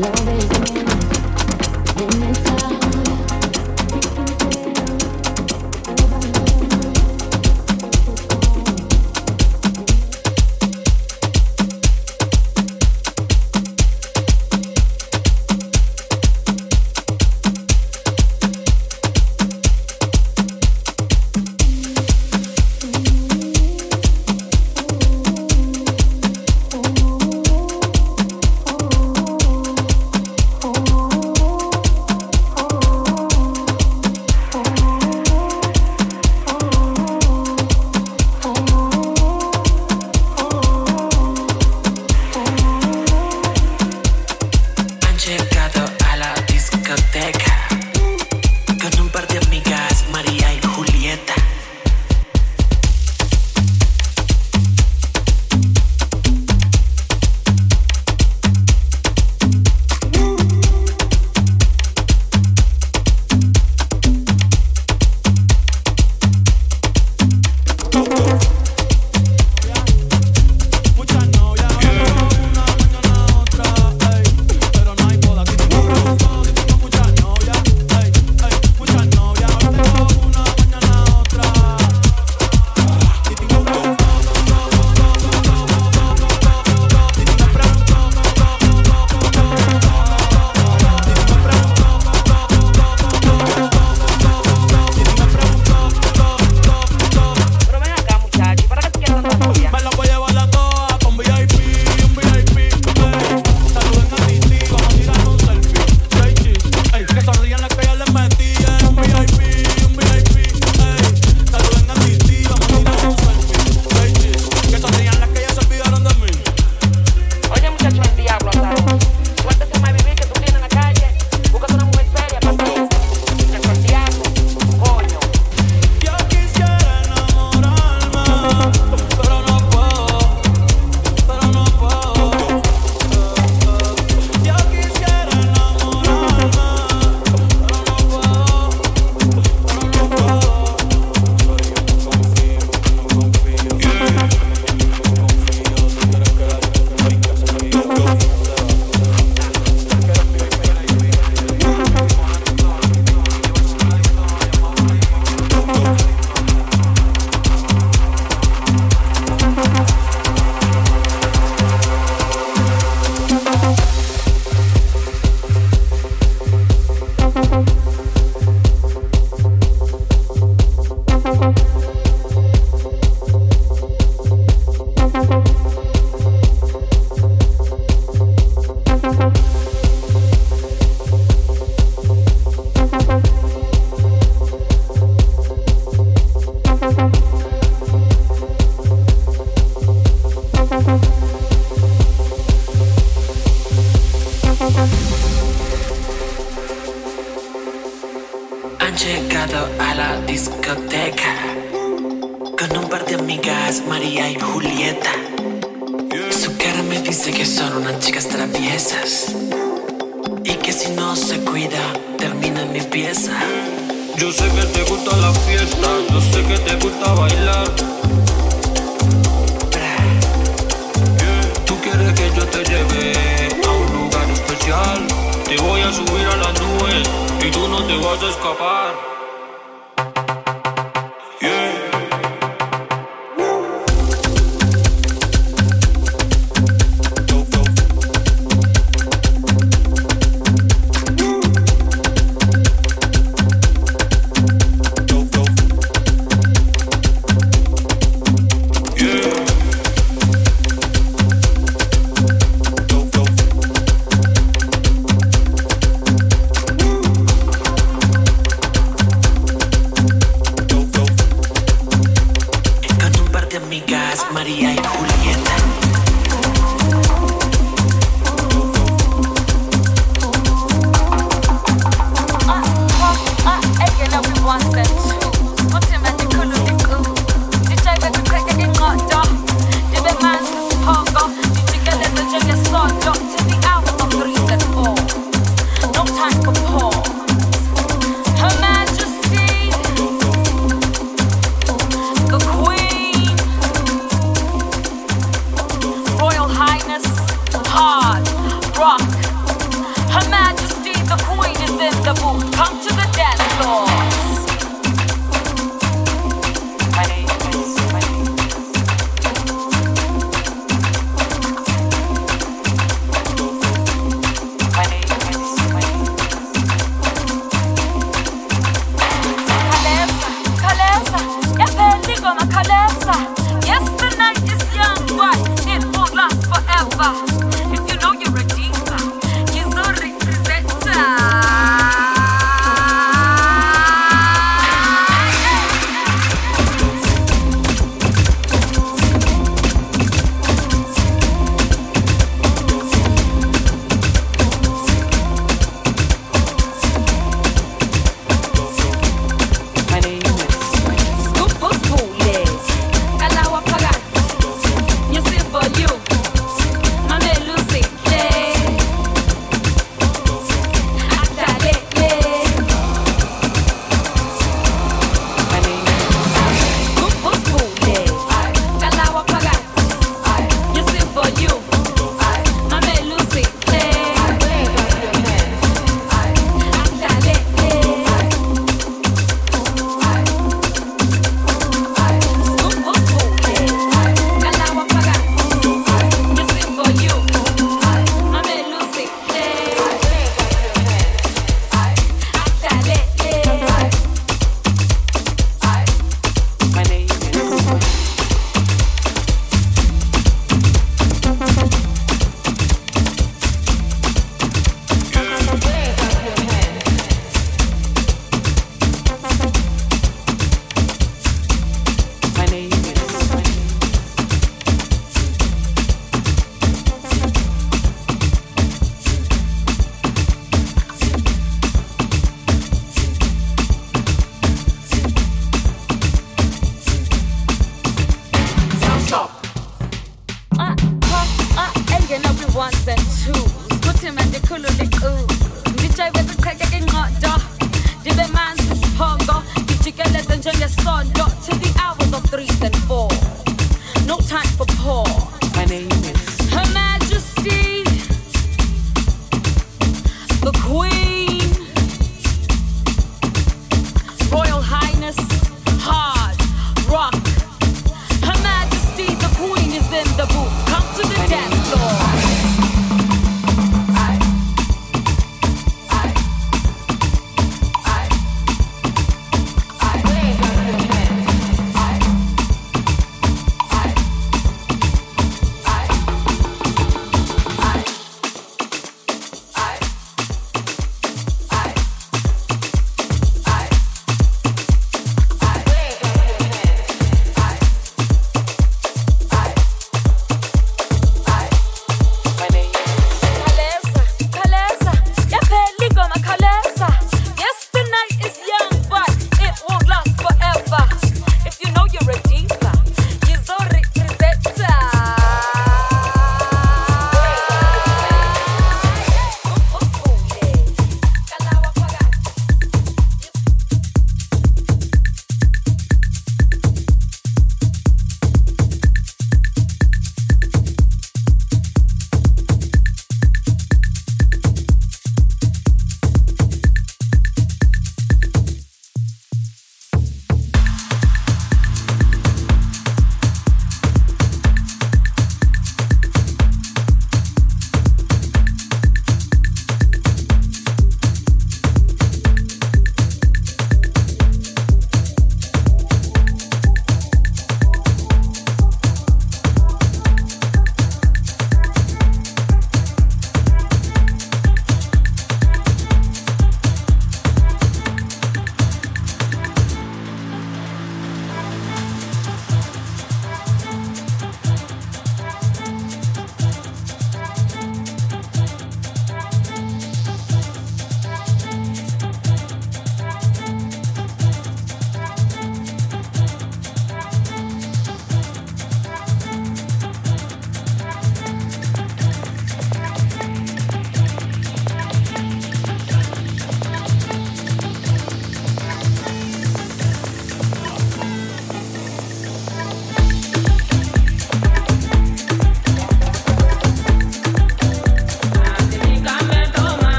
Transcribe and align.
Love 0.00 0.28
is 0.28 0.72
me. 0.72 0.79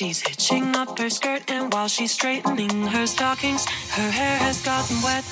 She's 0.00 0.26
hitching 0.26 0.74
up 0.76 0.98
her 0.98 1.10
skirt, 1.10 1.42
and 1.50 1.70
while 1.74 1.86
she's 1.86 2.12
straightening 2.12 2.86
her 2.86 3.06
stockings, 3.06 3.66
her 3.90 4.10
hair 4.10 4.38
has 4.38 4.62
gotten 4.62 4.96
wet. 5.02 5.24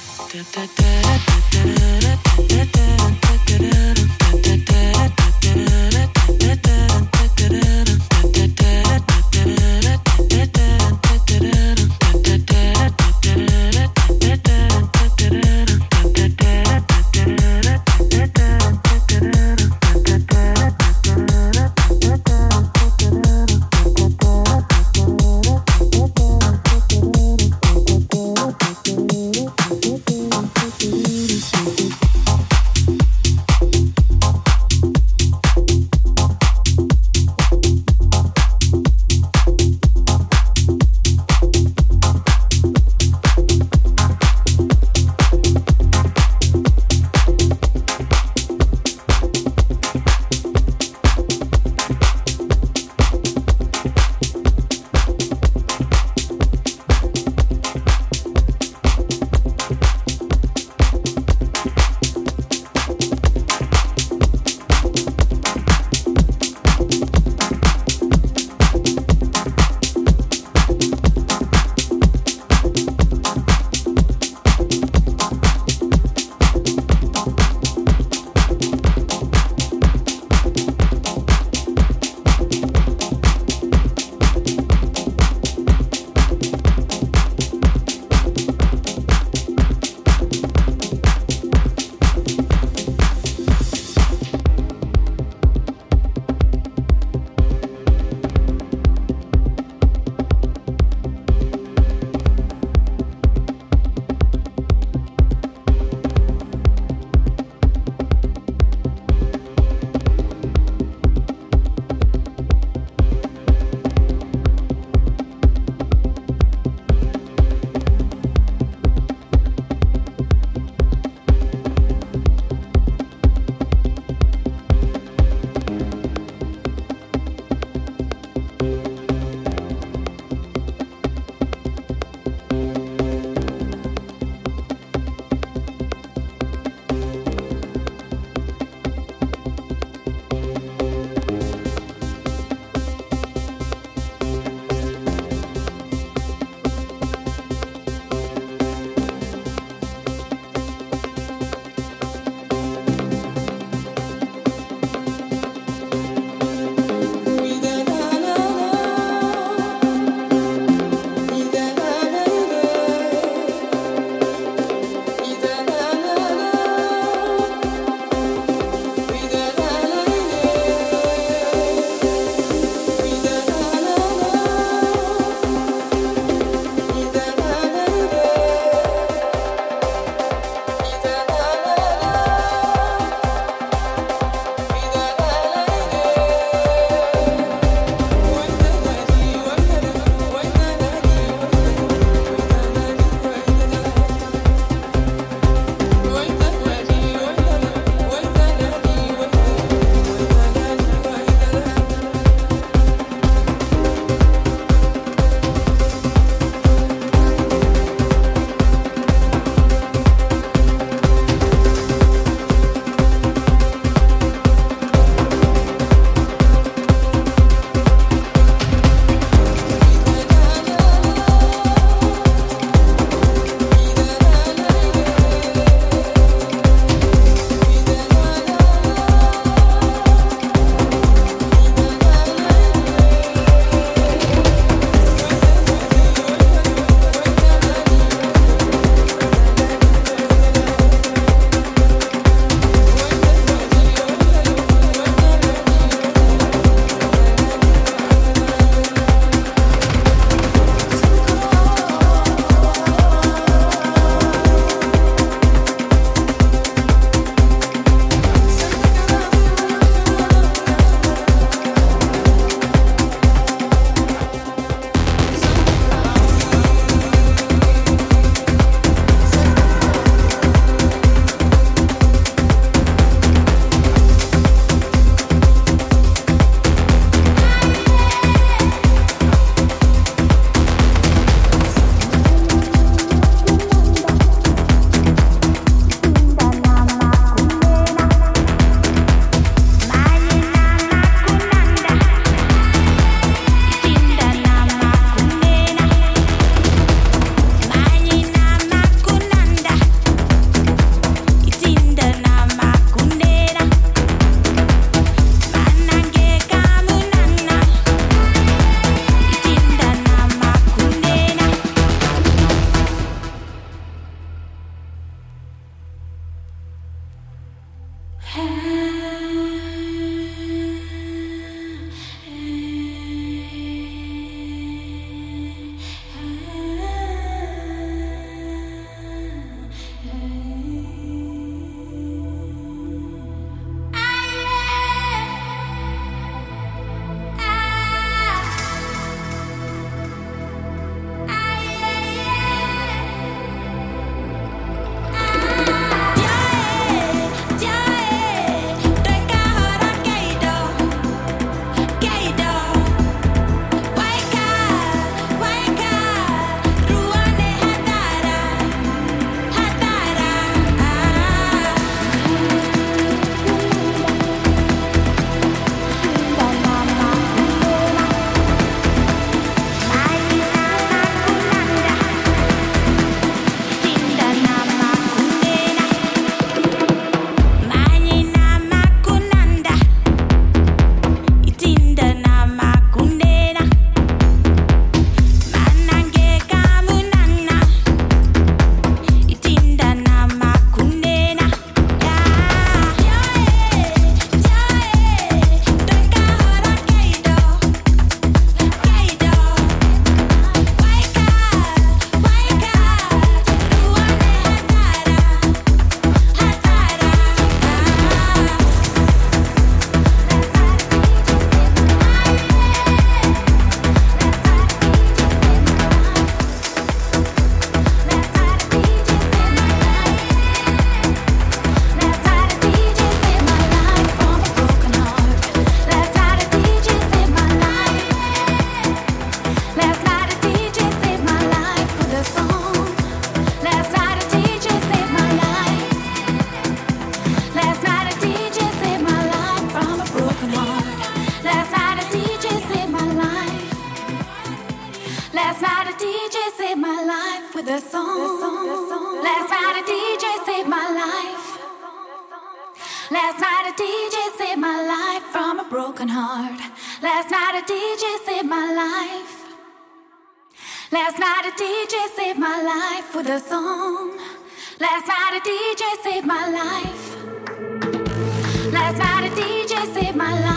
can. 318.38 318.67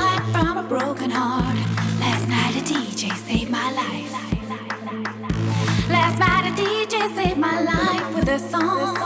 night 0.01 0.23
from 0.33 0.57
a 0.57 0.63
broken 0.63 1.11
heart. 1.11 1.57
Last 2.03 2.25
night 2.35 2.53
a 2.61 2.63
DJ 2.71 3.03
saved 3.27 3.51
my 3.51 3.69
life. 3.81 4.11
Last 5.95 6.17
night 6.25 6.43
a 6.49 6.53
DJ 6.61 6.95
saved 7.17 7.39
my 7.49 7.57
life 7.73 8.07
with 8.15 8.27
a 8.37 8.39
song. 8.39 9.00